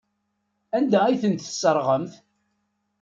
Anda 0.77 0.99
ay 1.05 1.19
ten-tesserɣemt? 1.21 2.13